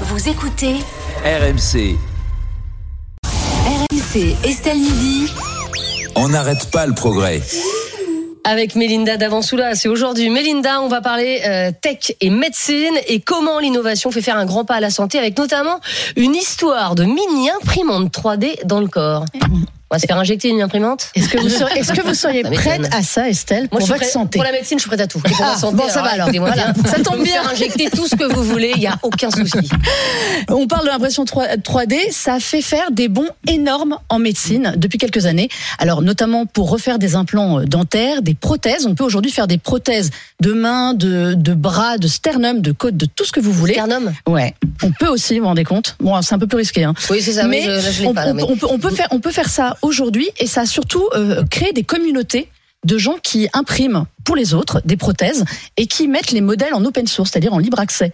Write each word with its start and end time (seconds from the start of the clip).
Vous 0.00 0.28
écoutez 0.28 0.74
RMC, 1.24 1.96
RMC 3.24 4.36
Estelle 4.44 4.78
Midi. 4.78 5.32
on 6.16 6.28
n'arrête 6.30 6.68
pas 6.72 6.86
le 6.86 6.94
progrès. 6.94 7.40
avec 8.42 8.74
Mélinda 8.74 9.16
Davansoula. 9.16 9.76
C'est 9.76 9.88
aujourd'hui. 9.88 10.30
Mélinda, 10.30 10.80
on 10.82 10.88
va 10.88 11.00
parler 11.00 11.40
euh, 11.46 11.70
tech 11.80 12.12
et 12.20 12.28
médecine 12.30 12.94
et 13.06 13.20
comment 13.20 13.60
l'innovation 13.60 14.10
fait 14.10 14.20
faire 14.20 14.36
un 14.36 14.46
grand 14.46 14.64
pas 14.64 14.74
à 14.74 14.80
la 14.80 14.90
santé 14.90 15.16
avec 15.18 15.38
notamment 15.38 15.78
une 16.16 16.34
histoire 16.34 16.96
de 16.96 17.04
mini 17.04 17.50
imprimante 17.50 18.12
3D 18.12 18.66
dans 18.66 18.80
le 18.80 18.88
corps. 18.88 19.24
On 19.90 19.96
va 19.96 19.98
se 20.00 20.06
faire 20.06 20.18
injecter 20.18 20.48
une 20.48 20.62
imprimante 20.62 21.10
Est-ce 21.14 21.28
que 21.28 21.38
vous 21.38 21.48
seriez, 21.50 21.78
est-ce 21.80 21.92
que 21.92 22.00
vous 22.00 22.14
seriez 22.14 22.42
Ça 22.44 22.48
m'étonne. 22.50 22.64
prête 22.64 22.94
à 22.94 23.02
ça, 23.02 23.28
Estelle, 23.28 23.68
pour 23.68 23.78
je 23.80 23.84
suis 23.84 23.92
votre 23.92 24.00
prête- 24.02 24.12
santé 24.12 24.38
Pour 24.38 24.44
la 24.44 24.50
médecine, 24.52 24.78
je 24.78 24.82
suis 24.82 24.88
prête 24.88 25.00
à 25.02 25.06
tout. 25.06 25.18
Et 25.26 25.28
pour 25.30 25.38
Ah, 25.44 25.50
la 25.52 25.56
santé, 25.58 25.76
bon, 25.76 25.88
ça 25.88 26.02
va 26.02 26.08
alors. 26.08 26.30
Voilà, 26.34 26.72
bien. 26.72 26.90
ça 26.90 27.00
tombe 27.02 27.22
bien. 27.22 27.42
injecter 27.52 27.90
tout 27.90 28.06
ce 28.08 28.16
que 28.16 28.24
vous 28.24 28.42
voulez, 28.42 28.72
il 28.74 28.80
n'y 28.80 28.86
a 28.86 28.98
aucun 29.02 29.30
souci. 29.30 29.68
On 30.48 30.66
parle 30.66 30.84
de 30.84 30.88
l'impression 30.90 31.24
3- 31.24 31.58
3D, 31.60 31.96
ça 32.10 32.40
fait 32.40 32.62
faire 32.62 32.90
des 32.90 33.08
bons 33.08 33.28
énormes 33.46 33.98
en 34.08 34.18
médecine 34.18 34.72
depuis 34.76 34.98
quelques 34.98 35.26
années. 35.26 35.48
Alors 35.78 36.02
notamment 36.02 36.46
pour 36.46 36.70
refaire 36.70 36.98
des 36.98 37.14
implants 37.14 37.60
euh, 37.60 37.64
dentaires, 37.64 38.22
des 38.22 38.34
prothèses. 38.34 38.86
On 38.86 38.94
peut 38.94 39.04
aujourd'hui 39.04 39.30
faire 39.30 39.46
des 39.46 39.58
prothèses 39.58 40.10
de 40.40 40.52
mains, 40.54 40.94
de, 40.94 41.34
de 41.34 41.54
bras, 41.54 41.98
de 41.98 42.08
sternum, 42.08 42.62
de 42.62 42.72
côtes, 42.72 42.96
de 42.96 43.06
tout 43.06 43.24
ce 43.24 43.32
que 43.32 43.40
vous 43.40 43.52
voulez. 43.52 43.74
Sternum? 43.74 44.12
Ouais, 44.26 44.54
on 44.82 44.90
peut 44.92 45.08
aussi, 45.08 45.34
vous 45.34 45.40
vous 45.42 45.46
rendez 45.48 45.64
compte. 45.64 45.96
Bon, 46.00 46.20
c'est 46.22 46.34
un 46.34 46.38
peu 46.38 46.46
plus 46.46 46.58
risqué. 46.58 46.84
Hein. 46.84 46.94
Oui, 47.10 47.20
c'est 47.22 47.32
ça, 47.32 47.46
mais, 47.46 47.64
mais 47.66 47.80
je, 47.80 47.84
là, 47.84 47.90
je 47.90 48.02
l'ai 48.02 48.08
on, 48.08 48.14
pas. 48.14 48.24
là, 48.26 48.30
on- 48.30 48.34
mais- 48.34 48.42
on 48.42 48.56
peut, 48.56 48.66
on 48.70 48.78
peut 48.78 48.90
faire, 48.90 49.08
on 49.10 49.20
peut 49.20 49.30
faire 49.32 49.48
ça 49.48 49.76
aujourd'hui 49.82 50.28
et 50.38 50.46
ça 50.46 50.62
a 50.62 50.66
surtout 50.66 51.08
euh, 51.14 51.42
créé 51.50 51.72
des 51.72 51.84
communautés 51.84 52.48
de 52.84 52.98
gens 52.98 53.16
qui 53.22 53.48
impriment 53.54 54.04
pour 54.24 54.36
les 54.36 54.52
autres 54.52 54.82
des 54.84 54.96
prothèses 54.98 55.44
et 55.78 55.86
qui 55.86 56.06
mettent 56.08 56.32
les 56.32 56.42
modèles 56.42 56.74
en 56.74 56.84
open 56.84 57.06
source, 57.06 57.30
c'est-à-dire 57.30 57.54
en 57.54 57.58
libre 57.58 57.78
accès. 57.80 58.12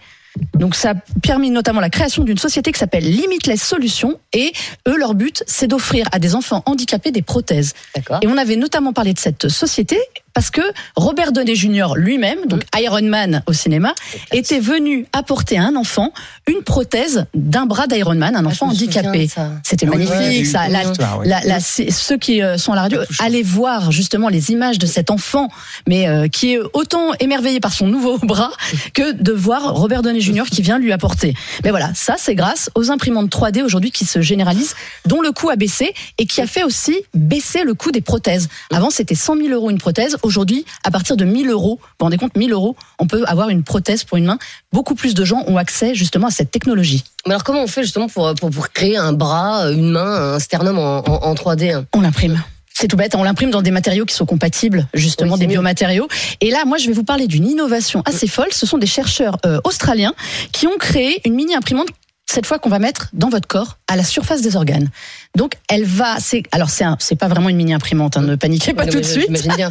Donc 0.57 0.75
ça 0.75 0.91
a 0.91 0.93
permis 1.21 1.49
notamment 1.51 1.81
la 1.81 1.89
création 1.89 2.23
d'une 2.23 2.37
société 2.37 2.71
qui 2.71 2.79
s'appelle 2.79 3.03
Limitless 3.03 3.61
Solutions 3.61 4.17
et 4.31 4.53
eux 4.87 4.95
leur 4.97 5.13
but 5.13 5.43
c'est 5.45 5.67
d'offrir 5.67 6.07
à 6.13 6.19
des 6.19 6.35
enfants 6.35 6.63
handicapés 6.65 7.11
des 7.11 7.21
prothèses. 7.21 7.73
D'accord. 7.93 8.19
Et 8.21 8.27
on 8.27 8.37
avait 8.37 8.55
notamment 8.55 8.93
parlé 8.93 9.13
de 9.13 9.19
cette 9.19 9.49
société 9.49 9.97
parce 10.33 10.49
que 10.49 10.61
Robert 10.95 11.31
Downey 11.31 11.55
Jr. 11.55 11.87
lui-même, 11.95 12.39
donc 12.47 12.61
Iron 12.77 13.01
Man 13.03 13.43
au 13.47 13.53
cinéma, 13.53 13.93
était 14.31 14.59
venu 14.59 15.05
apporter 15.13 15.57
à 15.57 15.63
un 15.63 15.75
enfant 15.75 16.11
une 16.47 16.63
prothèse 16.63 17.25
d'un 17.33 17.65
bras 17.65 17.87
d'Iron 17.87 18.15
Man, 18.15 18.35
un 18.35 18.45
enfant 18.45 18.67
Ah, 18.69 18.73
souviens 18.73 19.01
handicapé. 19.01 19.29
C'était 19.63 19.85
Ah 19.87 19.89
magnifique. 19.89 20.15
ouais, 20.15 20.43
ça, 20.45 20.67
la- 20.67 21.41
la- 21.43 21.59
ceux 21.59 22.17
qui 22.17 22.41
euh, 22.41 22.57
sont 22.57 22.71
à 22.73 22.75
la 22.75 22.81
radio, 22.83 22.99
allez 23.19 23.43
voir 23.43 23.91
justement 23.91 24.29
les 24.29 24.51
images 24.51 24.79
de 24.79 24.85
cet 24.85 25.11
enfant, 25.11 25.49
mais 25.87 26.07
euh, 26.07 26.27
qui 26.27 26.53
est 26.53 26.59
autant 26.73 27.13
émerveillé 27.19 27.59
par 27.59 27.73
son 27.73 27.87
nouveau 27.87 28.17
bras 28.23 28.51
que 28.93 29.11
de 29.13 29.31
voir 29.31 29.73
Robert 29.75 30.01
Downey 30.01 30.21
Jr. 30.21 30.43
qui 30.51 30.61
vient 30.61 30.79
lui 30.79 30.91
apporter. 30.91 31.33
Mais 31.63 31.69
voilà, 31.69 31.91
ça 31.95 32.15
c'est 32.17 32.35
grâce 32.35 32.69
aux 32.75 32.91
imprimantes 32.91 33.29
3D 33.31 33.63
aujourd'hui 33.63 33.91
qui 33.91 34.05
se 34.05 34.21
généralisent, 34.21 34.75
dont 35.05 35.21
le 35.21 35.31
coût 35.31 35.49
a 35.49 35.55
baissé 35.55 35.93
et 36.17 36.25
qui 36.25 36.41
a 36.41 36.47
fait 36.47 36.63
aussi 36.63 36.95
baisser 37.13 37.63
le 37.63 37.73
coût 37.73 37.91
des 37.91 38.01
prothèses. 38.01 38.49
Avant 38.71 38.89
c'était 38.89 39.15
100 39.15 39.37
000 39.37 39.49
euros 39.49 39.69
une 39.69 39.77
prothèse, 39.77 40.17
aujourd'hui 40.23 40.65
à 40.83 40.91
partir 40.91 41.17
de 41.17 41.25
1000 41.25 41.49
euros, 41.49 41.79
vous 41.81 41.87
vous 41.99 42.05
rendez 42.05 42.17
compte, 42.17 42.35
1000 42.35 42.51
euros, 42.53 42.75
on 42.99 43.07
peut 43.07 43.23
avoir 43.27 43.49
une 43.49 43.63
prothèse 43.63 44.03
pour 44.03 44.17
une 44.17 44.25
main. 44.25 44.37
Beaucoup 44.71 44.95
plus 44.95 45.13
de 45.13 45.25
gens 45.25 45.43
ont 45.47 45.57
accès 45.57 45.95
justement 45.95 46.27
à 46.27 46.31
cette 46.31 46.51
technologie. 46.51 47.03
Mais 47.25 47.33
alors, 47.33 47.43
comment 47.43 47.63
on 47.63 47.67
fait 47.67 47.83
justement 47.83 48.07
pour, 48.07 48.33
pour, 48.35 48.49
pour 48.49 48.69
créer 48.71 48.97
un 48.97 49.13
bras, 49.13 49.71
une 49.71 49.91
main, 49.91 50.33
un 50.33 50.39
sternum 50.39 50.77
en, 50.79 50.99
en, 50.99 51.29
en 51.29 51.33
3D 51.33 51.73
hein? 51.73 51.85
On 51.93 52.01
l'imprime. 52.01 52.41
C'est 52.73 52.87
tout 52.87 52.95
bête, 52.95 53.13
on 53.15 53.23
l'imprime 53.23 53.51
dans 53.51 53.61
des 53.61 53.69
matériaux 53.69 54.05
qui 54.05 54.15
sont 54.15 54.25
compatibles, 54.25 54.87
justement 54.93 55.33
Oui, 55.33 55.39
des 55.41 55.45
mieux. 55.45 55.51
biomatériaux. 55.53 56.07
Et 56.39 56.49
là, 56.49 56.63
moi, 56.65 56.77
je 56.77 56.87
vais 56.87 56.93
vous 56.93 57.03
parler 57.03 57.27
d'une 57.27 57.47
innovation 57.47 58.01
assez 58.05 58.27
folle. 58.27 58.47
Ce 58.51 58.65
sont 58.65 58.77
des 58.79 58.87
chercheurs 58.87 59.37
euh, 59.45 59.59
australiens 59.65 60.13
qui 60.51 60.65
ont 60.67 60.77
créé 60.79 61.21
une 61.25 61.35
mini 61.35 61.53
imprimante 61.53 61.89
cette 62.31 62.45
fois 62.45 62.59
qu'on 62.59 62.69
va 62.69 62.79
mettre 62.79 63.09
dans 63.13 63.29
votre 63.29 63.47
corps 63.47 63.77
à 63.87 63.95
la 63.97 64.03
surface 64.03 64.41
des 64.41 64.55
organes. 64.55 64.87
Donc 65.35 65.53
elle 65.67 65.83
va, 65.85 66.17
c'est 66.19 66.43
alors 66.51 66.69
c'est 66.69 66.83
un- 66.85 66.95
c'est 66.99 67.15
pas 67.17 67.27
vraiment 67.27 67.49
une 67.49 67.57
mini 67.57 67.73
imprimante, 67.73 68.15
hein, 68.17 68.21
ne 68.21 68.35
paniquez 68.35 68.73
pas 68.73 68.85
tout 68.87 68.99
de 68.99 69.03
suite. 69.05 69.25
J'imagine 69.25 69.53
bien. 69.55 69.69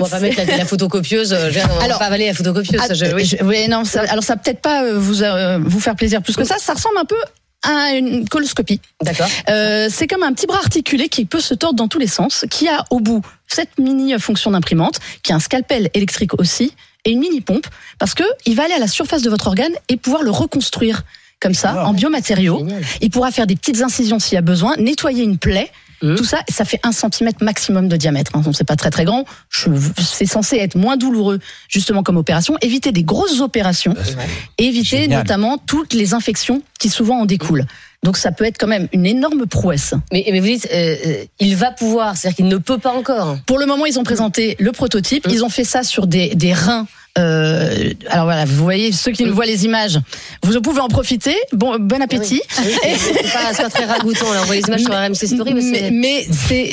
On 0.00 0.04
va 0.04 0.10
pas 0.10 0.20
mettre 0.20 0.36
la, 0.44 0.56
la 0.56 0.64
photocopieuse. 0.64 1.32
euh, 1.32 1.50
On 1.70 1.74
va 1.78 1.82
Alors- 1.84 1.98
pas 1.98 2.04
avaler 2.06 2.26
la 2.26 2.34
photocopieuse. 2.34 2.80
Ah, 2.82 2.86
ça, 2.88 2.94
je- 2.94 3.06
oui. 3.14 3.24
je- 3.24 3.42
oui, 3.44 3.66
non, 3.68 3.84
ça, 3.84 4.02
alors 4.08 4.22
ça 4.22 4.34
va 4.34 4.40
peut-être 4.40 4.60
pas 4.60 4.84
euh, 4.84 4.98
vous 4.98 5.22
euh, 5.22 5.58
vous 5.64 5.80
faire 5.80 5.96
plaisir 5.96 6.22
plus 6.22 6.36
que 6.36 6.44
ça. 6.44 6.56
Ça 6.58 6.74
ressemble 6.74 6.98
un 6.98 7.04
peu 7.04 7.16
à 7.64 7.94
une 7.96 8.28
coloscopie. 8.28 8.80
D'accord. 9.02 9.26
Euh, 9.48 9.88
c'est 9.90 10.06
comme 10.06 10.22
un 10.22 10.32
petit 10.32 10.46
bras 10.46 10.58
articulé 10.58 11.08
qui 11.08 11.24
peut 11.24 11.40
se 11.40 11.54
tordre 11.54 11.74
dans 11.76 11.88
tous 11.88 11.98
les 11.98 12.06
sens, 12.06 12.44
qui 12.50 12.68
a 12.68 12.84
au 12.90 13.00
bout 13.00 13.22
cette 13.48 13.78
mini 13.80 14.16
fonction 14.20 14.52
d'imprimante, 14.52 15.00
qui 15.24 15.32
a 15.32 15.36
un 15.36 15.40
scalpel 15.40 15.90
électrique 15.94 16.38
aussi 16.38 16.72
et 17.04 17.10
une 17.10 17.18
mini 17.20 17.40
pompe, 17.40 17.66
parce 17.98 18.14
que 18.14 18.22
il 18.44 18.54
va 18.54 18.64
aller 18.64 18.74
à 18.74 18.78
la 18.78 18.86
surface 18.88 19.22
de 19.22 19.30
votre 19.30 19.46
organe 19.48 19.72
et 19.88 19.96
pouvoir 19.96 20.22
le 20.22 20.30
reconstruire 20.30 21.02
comme 21.40 21.54
ça 21.54 21.86
en 21.86 21.92
biomatériaux. 21.92 22.58
Génial. 22.58 22.82
Il 23.00 23.10
pourra 23.10 23.30
faire 23.30 23.46
des 23.46 23.56
petites 23.56 23.82
incisions 23.82 24.18
s'il 24.18 24.34
y 24.34 24.38
a 24.38 24.42
besoin, 24.42 24.74
nettoyer 24.78 25.22
une 25.24 25.38
plaie. 25.38 25.70
Mhm. 26.02 26.16
Tout 26.16 26.24
ça, 26.24 26.40
ça 26.50 26.66
fait 26.66 26.78
un 26.82 26.92
centimètre 26.92 27.42
maximum 27.42 27.88
de 27.88 27.96
diamètre. 27.96 28.32
Hein. 28.34 28.40
Donc 28.40 28.54
c'est 28.54 28.64
pas 28.68 28.76
très 28.76 28.90
très 28.90 29.04
grand. 29.06 29.24
Je- 29.48 29.70
C'est 29.98 30.26
censé 30.26 30.56
être 30.58 30.74
moins 30.76 30.98
douloureux 30.98 31.40
justement 31.68 32.02
comme 32.02 32.18
opération. 32.18 32.54
Éviter 32.60 32.92
des 32.92 33.02
grosses 33.02 33.40
opérations 33.40 33.94
et 34.58 34.64
éviter 34.66 34.98
Génial. 35.02 35.20
notamment 35.20 35.56
toutes 35.56 35.94
les 35.94 36.12
infections 36.12 36.60
qui 36.78 36.90
souvent 36.90 37.20
en 37.20 37.24
découlent. 37.24 37.64
Donc 38.02 38.18
ça 38.18 38.30
peut 38.30 38.44
être 38.44 38.58
quand 38.58 38.66
même 38.66 38.88
une 38.92 39.06
énorme 39.06 39.46
prouesse. 39.46 39.94
Mais, 40.12 40.26
mais 40.30 40.38
vous 40.40 40.46
dites, 40.46 40.68
euh, 40.70 40.96
euh, 41.06 41.24
il 41.40 41.56
va 41.56 41.70
pouvoir, 41.70 42.14
c'est-à-dire 42.16 42.36
qu'il 42.36 42.48
ne 42.48 42.58
peut 42.58 42.78
pas 42.78 42.92
encore. 42.92 43.38
Pour 43.46 43.58
le 43.58 43.64
moment, 43.64 43.86
ils 43.86 43.98
ont 43.98 44.04
présenté 44.04 44.54
le 44.58 44.72
prototype. 44.72 45.26
Mm. 45.26 45.30
Ils 45.32 45.44
ont 45.46 45.48
fait 45.48 45.64
ça 45.64 45.82
sur 45.82 46.06
des, 46.06 46.34
des 46.34 46.52
reins. 46.52 46.86
Euh, 47.18 47.92
alors 48.08 48.24
voilà, 48.26 48.44
vous 48.44 48.62
voyez 48.62 48.92
ceux 48.92 49.10
qui 49.12 49.24
nous 49.24 49.34
voient 49.34 49.46
les 49.46 49.64
images, 49.64 49.98
vous 50.42 50.60
pouvez 50.60 50.80
en 50.80 50.88
profiter. 50.88 51.34
Bon, 51.52 51.76
bon 51.78 52.00
appétit. 52.02 52.42
Oui, 52.58 52.64
c'est- 52.82 52.96
c'est 52.98 53.32
pas, 53.32 53.52
c'est 53.54 53.62
pas 53.62 53.70
très 53.70 53.84
ragoûtant. 53.84 54.30
Là, 54.32 54.40
on 54.42 54.44
voit 54.44 54.54
les 54.54 54.60
images 54.62 54.80
sur 54.82 54.92
RMC 54.92 55.14
Story, 55.26 55.54
mais 55.54 55.62
mais 55.92 56.26
c'est. 56.30 56.50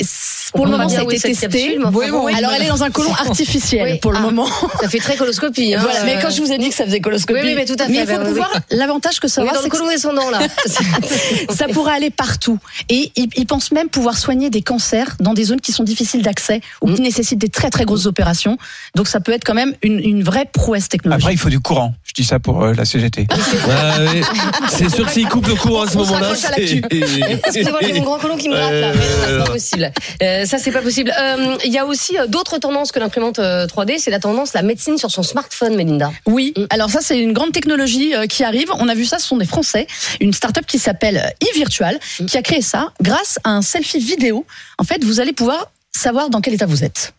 On 0.52 0.58
pour 0.58 0.66
le 0.66 0.72
moment 0.72 0.88
ça 0.88 1.00
a 1.00 1.02
été 1.04 1.18
testé. 1.18 1.46
capsule, 1.48 1.78
mais 1.78 1.84
enfin, 1.86 1.98
Oui, 1.98 2.10
bon, 2.10 2.18
oui. 2.26 2.32
oui. 2.32 2.38
Alors 2.38 2.52
elle 2.52 2.62
est 2.62 2.68
dans 2.68 2.84
un 2.84 2.90
côlon 2.90 3.12
artificiel 3.18 3.88
Oui. 3.92 3.98
pour 3.98 4.12
le 4.12 4.18
Ah. 4.18 4.22
moment. 4.22 4.46
Ça 4.80 4.88
fait 4.88 4.98
très 4.98 5.16
coloscopie. 5.16 5.74
Hein, 5.74 5.80
Voilà. 5.82 6.04
Mais 6.04 6.18
quand 6.20 6.30
je 6.30 6.40
vous 6.42 6.52
ai 6.52 6.58
dit 6.58 6.68
que 6.68 6.74
ça 6.74 6.84
faisait 6.84 7.00
coloscopie, 7.00 7.40
Oui, 7.42 7.48
oui, 7.48 7.54
mais 7.56 7.64
tout 7.64 7.76
à 7.78 7.86
fait, 7.86 7.92
il 7.94 8.06
faut 8.06 8.12
oui, 8.20 8.24
pouvoir. 8.28 8.52
L'avantage 8.70 9.18
que 9.20 9.28
ça 9.28 9.40
oui, 9.42 9.48
aura, 9.48 9.56
dans 9.56 9.62
c'est 9.62 9.68
le 9.68 9.70
colon 9.78 9.88
descendant, 9.88 10.30
là. 10.30 10.40
ça 11.54 11.66
pourrait 11.68 11.94
aller 11.94 12.10
partout. 12.10 12.58
Et 12.88 13.10
ils, 13.16 13.46
pensent 13.46 13.72
même 13.72 13.88
pouvoir 13.88 14.16
soigner 14.18 14.50
des 14.50 14.62
cancers 14.62 15.16
dans 15.20 15.34
des 15.34 15.44
zones 15.44 15.60
qui 15.60 15.72
sont 15.72 15.84
difficiles 15.84 16.22
d'accès 16.22 16.60
ou 16.82 16.88
Mm. 16.88 16.94
qui 16.94 17.00
nécessitent 17.02 17.38
des 17.38 17.48
très 17.48 17.70
très 17.70 17.84
grosses 17.84 18.06
opérations. 18.06 18.56
Donc 18.94 19.08
ça 19.08 19.20
peut 19.20 19.32
être 19.32 19.44
quand 19.44 19.54
même 19.54 19.74
une, 19.82 19.98
une 20.00 20.22
vraie 20.34 20.46
prouesse 20.52 20.88
technologique. 20.88 21.22
Après, 21.24 21.34
il 21.34 21.38
faut 21.38 21.48
du 21.48 21.60
courant. 21.60 21.94
Je 22.04 22.12
dis 22.12 22.24
ça 22.24 22.38
pour 22.40 22.62
euh, 22.62 22.74
la 22.74 22.84
CGT. 22.84 23.26
Ouais. 23.30 24.20
C'est 24.68 24.88
sûr 24.90 25.06
que 25.06 25.12
s'il 25.12 25.28
coupe 25.28 25.46
le 25.46 25.54
courant 25.54 25.82
à 25.82 25.90
ce 25.90 25.96
moment-là. 25.98 26.32
Excusez-moi, 26.32 27.78
j'ai 27.82 27.92
mon 27.94 28.02
grand 28.02 28.18
colon 28.18 28.36
qui 28.36 28.48
me 28.48 28.54
gratte 28.54 28.72
là. 28.72 28.92
Mais 28.92 28.98
non, 28.98 29.14
c'est 29.28 29.38
pas 29.38 29.52
possible. 29.52 29.92
Euh, 30.22 30.44
ça, 30.44 30.58
c'est 30.58 30.72
pas 30.72 30.82
possible. 30.82 31.12
Euh, 31.18 31.56
Il 31.64 31.72
y 31.72 31.78
a 31.78 31.86
aussi 31.86 32.18
euh, 32.18 32.26
d'autres 32.26 32.58
tendances 32.58 32.92
que 32.92 32.98
l'imprimante 32.98 33.38
euh, 33.38 33.66
3D. 33.66 33.96
C'est 33.98 34.10
la 34.10 34.18
tendance, 34.20 34.52
la 34.54 34.62
médecine 34.62 34.98
sur 34.98 35.10
son 35.10 35.22
smartphone, 35.22 35.74
Melinda. 35.76 36.10
Oui, 36.26 36.52
Mm. 36.56 36.66
alors 36.70 36.90
ça 36.90 37.00
c'est 37.00 37.18
une 37.18 37.32
grande 37.32 37.52
technologie 37.52 38.14
euh, 38.14 38.26
qui 38.26 38.44
arrive. 38.44 38.68
On 38.78 38.88
a 38.88 38.94
vu 38.94 39.04
ça, 39.04 39.18
ce 39.18 39.26
sont 39.26 39.36
des 39.38 39.46
Français, 39.46 39.86
une 40.20 40.32
start-up 40.32 40.66
qui 40.66 40.78
s'appelle 40.78 41.32
eVirtual, 41.52 41.98
Mm. 42.20 42.26
qui 42.26 42.36
a 42.38 42.42
créé 42.42 42.60
ça 42.62 42.88
grâce 43.00 43.38
à 43.44 43.50
un 43.50 43.62
selfie 43.62 43.98
vidéo. 43.98 44.46
En 44.78 44.84
fait, 44.84 45.02
vous 45.04 45.20
allez 45.20 45.32
pouvoir 45.32 45.70
savoir 45.92 46.28
dans 46.30 46.40
quel 46.40 46.54
état 46.54 46.66
vous 46.66 46.84
êtes. 46.84 47.12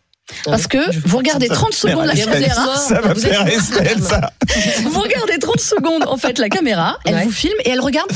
Parce 0.46 0.68
que 0.68 0.78
vous 1.08 1.18
regardez 1.18 1.48
30 1.48 1.74
secondes 1.74 2.06
la 2.06 2.16
caméra, 2.16 2.78
Ça 2.78 3.00
va 3.02 3.14
Vous 3.14 3.26
êtes- 3.26 3.32
faire 3.32 3.48
Estelle, 3.48 4.02
ça. 4.02 4.32
vous 4.84 5.00
regardez 5.00 5.38
30 5.40 5.60
secondes 5.60 6.04
en 6.08 6.18
fait 6.18 6.40
la 6.40 6.50
caméra, 6.50 6.98
elle 7.06 7.16
Ouais. 7.16 7.24
vous 7.26 7.32
filme 7.32 7.58
et 7.64 7.70
elle 7.70 7.80
regarde 7.82 8.10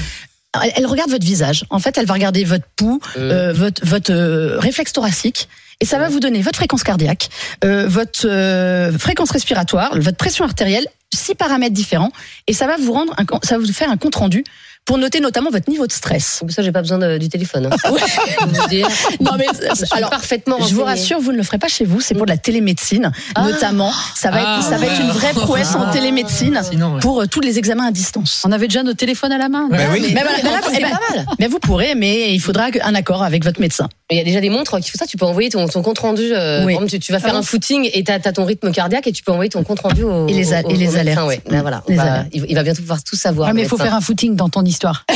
elle- 0.75 0.87
regarde 0.87 1.11
votre 1.11 1.25
visage. 1.25 1.65
En 1.69 1.77
fait, 1.79 1.97
elle 1.99 2.07
va 2.07 2.15
regarder 2.15 2.43
votre 2.43 2.65
pouls, 2.75 2.99
euh, 3.17 3.53
votre, 3.53 3.85
votre 3.85 4.11
euh, 4.11 4.57
réflexe 4.59 4.91
thoracique, 4.93 5.47
et 5.79 5.85
ça 5.85 5.99
va 5.99 6.09
vous 6.09 6.19
donner 6.19 6.41
votre 6.41 6.55
fréquence 6.57 6.81
cardiaque, 6.83 7.29
euh, 7.63 7.85
votre 7.87 8.25
euh, 8.25 8.91
fréquence 8.97 9.29
respiratoire, 9.29 9.91
votre 9.99 10.17
pression 10.17 10.45
artérielle, 10.45 10.87
six 11.13 11.35
paramètres 11.35 11.75
différents, 11.75 12.11
et 12.47 12.53
ça 12.53 12.65
va 12.65 12.77
vous 12.77 12.93
rendre, 12.93 13.13
un, 13.19 13.25
ça 13.43 13.57
va 13.59 13.63
vous 13.63 13.71
faire 13.71 13.91
un 13.91 13.97
compte 13.97 14.15
rendu 14.15 14.43
pour 14.85 14.97
noter 14.97 15.19
notamment 15.19 15.51
votre 15.51 15.69
niveau 15.69 15.85
de 15.85 15.91
stress. 15.91 16.37
Pour 16.39 16.49
ça, 16.51 16.63
j'ai 16.63 16.71
pas 16.71 16.81
besoin 16.81 16.97
de- 16.97 17.17
du 17.19 17.29
téléphone. 17.29 17.67
Hein. 17.71 17.75
Pour 17.87 17.97
vous 18.47 18.67
dire, 18.69 18.87
Non 19.19 19.33
mais 19.37 19.45
je 19.61 19.85
alors. 19.95 20.09
parfaitement 20.09 20.57
Je 20.67 20.73
vous 20.73 20.83
rassure, 20.83 21.19
vous 21.19 21.31
ne 21.31 21.37
le 21.37 21.43
ferez 21.43 21.59
pas 21.59 21.67
chez 21.67 21.85
vous. 21.85 22.01
C'est 22.01 22.15
pour 22.15 22.25
de 22.25 22.31
la 22.31 22.37
télémédecine, 22.37 23.11
Ah. 23.35 23.43
notamment. 23.43 23.91
Ça 24.15 24.31
va 24.31 24.41
être, 24.41 24.63
ça 24.67 24.77
va 24.77 24.87
être 24.87 24.99
une 25.01 25.11
vraie 25.11 25.33
prouesse 25.33 25.75
en 25.75 25.91
télémédecine 25.91 26.59
Sinon, 26.67 26.95
ouais. 26.95 26.99
pour 27.01 27.21
euh, 27.21 27.25
tous 27.27 27.41
les 27.41 27.59
examens 27.59 27.87
à 27.87 27.91
distance. 27.91 28.41
On 28.45 28.51
avait 28.51 28.67
déjà 28.67 28.81
nos 28.83 28.93
téléphones 28.93 29.31
à 29.31 29.37
la 29.37 29.47
main. 29.49 29.67
Bah 29.69 29.77
oui. 29.93 30.11
Mais 30.13 30.21
voilà, 30.23 30.37
mais 30.43 30.49
là, 30.49 30.59
c'est 30.63 30.77
eh 30.79 30.81
ben, 30.81 31.25
mais 31.39 31.47
vous 31.47 31.59
pourrez, 31.59 31.93
mais 31.95 32.33
il 32.33 32.39
faudra 32.39 32.69
un 32.81 32.95
accord 32.95 33.21
avec 33.23 33.43
votre 33.43 33.61
médecin. 33.61 33.87
Il 34.11 34.17
y 34.17 34.21
a 34.21 34.23
déjà 34.23 34.41
des 34.41 34.49
montres 34.49 34.79
qui 34.79 34.89
font 34.89 34.97
ça. 34.97 35.05
Tu 35.05 35.17
peux 35.17 35.25
envoyer 35.25 35.49
ton, 35.49 35.67
ton 35.67 35.83
compte 35.83 35.99
rendu. 35.99 36.31
euh, 36.33 36.65
Oui. 36.65 36.73
exemple, 36.73 36.89
tu, 36.89 36.99
tu 36.99 37.11
vas 37.11 37.19
faire 37.19 37.29
Ah 37.33 37.37
un 37.37 37.39
bon 37.41 37.45
footing 37.45 37.89
et 37.93 38.03
tu 38.03 38.11
as, 38.11 38.19
ton 38.19 38.43
rythme 38.43 38.71
cardiaque 38.71 39.05
et 39.05 39.11
tu 39.11 39.21
peux 39.21 39.31
envoyer 39.31 39.49
ton 39.49 39.63
compte 39.63 39.81
rendu 39.81 40.03
au, 40.03 40.27
Et 40.27 40.33
les 40.33 40.51
a- 40.53 40.61
au- 40.65 40.69
et 40.69 40.73
les 40.75 40.87
au 40.87 40.91
médecin, 40.93 40.99
alertes. 40.99 41.27
ouais. 41.27 41.41
Là, 41.47 41.61
voilà. 41.61 41.83
On 41.87 41.91
Les 41.91 41.97
va- 41.97 42.03
alertes. 42.13 42.27
il, 42.33 42.55
va 42.55 42.63
bientôt 42.63 42.81
pouvoir 42.81 43.03
tout 43.03 43.15
savoir. 43.15 43.49
Ouais, 43.49 43.53
mais 43.53 43.61
il 43.61 43.67
faut 43.67 43.77
faire 43.77 43.93
un 43.93 44.01
footing 44.01 44.35
dans 44.35 44.49
ton 44.49 44.61
l'histoire. 44.61 45.05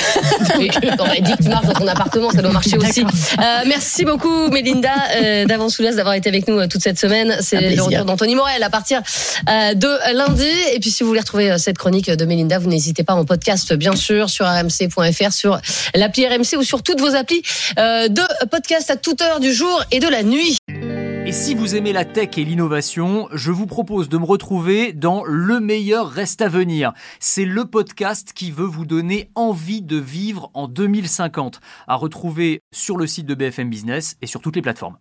Oui, 0.60 0.70
on 1.00 1.08
m'a 1.08 1.16
dit 1.20 1.32
que 1.36 1.44
tu 1.44 1.50
marches 1.50 1.66
dans 1.66 1.74
ton 1.74 1.88
appartement, 1.88 2.30
ça 2.30 2.42
doit 2.42 2.52
marcher 2.52 2.78
aussi. 2.78 3.02
Euh, 3.04 3.44
merci 3.66 4.06
beaucoup, 4.06 4.50
Mélinda, 4.50 4.92
euh, 5.22 5.46
d'Avansoulas, 5.46 5.94
d'avoir 5.96 6.14
été 6.14 6.30
avec 6.30 6.48
nous 6.48 6.60
euh, 6.60 6.68
toute 6.68 6.82
cette 6.84 7.00
semaine. 7.00 7.36
C'est 7.42 7.58
Un 7.58 7.62
le 7.76 7.82
retour 7.82 8.06
d'Anthony 8.06 8.36
Morel 8.36 8.62
à 8.62 8.70
partir 8.70 9.02
de 9.48 10.16
lundi. 10.16 10.46
Et 10.74 10.80
puis, 10.80 10.92
si 10.92 11.02
vous 11.04 11.10
voulez 11.10 11.20
retrouver 11.22 11.58
cette 11.58 11.78
chronique 11.78 12.10
de 12.12 12.26
Mélinda, 12.26 12.60
vous 12.60 12.70
n'hésitez 12.70 13.04
pas 13.04 13.14
en 13.16 13.26
podcast, 13.26 13.74
bien 13.74 13.96
sûr, 13.96 14.30
sur 14.30 14.46
rmc.fr, 14.46 15.34
sur 15.34 15.60
l'appli 15.96 16.28
RMC 16.28 16.58
ou 16.58 16.64
sur 16.64 16.84
toutes 16.84 17.02
vos 17.02 17.16
applis 17.16 17.42
de 17.78 18.22
à 18.90 18.98
toute 18.98 19.22
heure 19.22 19.40
du 19.40 19.54
jour 19.54 19.84
et 19.92 20.00
de 20.00 20.08
la 20.08 20.24
nuit. 20.24 20.58
Et 21.26 21.32
si 21.32 21.56
vous 21.56 21.76
aimez 21.76 21.94
la 21.94 22.04
tech 22.04 22.38
et 22.38 22.44
l'innovation, 22.44 23.30
je 23.32 23.52
vous 23.52 23.66
propose 23.66 24.10
de 24.10 24.18
me 24.18 24.26
retrouver 24.26 24.92
dans 24.92 25.24
Le 25.24 25.62
meilleur 25.62 26.10
reste 26.10 26.42
à 26.42 26.50
venir. 26.50 26.92
C'est 27.20 27.46
le 27.46 27.64
podcast 27.64 28.34
qui 28.34 28.52
veut 28.52 28.66
vous 28.66 28.86
donner 28.86 29.30
envie 29.36 29.82
de 29.82 29.98
vivre 29.98 30.52
en 30.54 30.68
2050, 30.68 31.62
à 31.88 31.96
retrouver 31.96 32.60
sur 32.74 32.98
le 32.98 33.08
site 33.08 33.26
de 33.26 33.36
BFM 33.36 33.70
Business 33.70 34.18
et 34.22 34.28
sur 34.28 34.42
toutes 34.42 34.58
les 34.58 34.62
plateformes. 34.62 34.98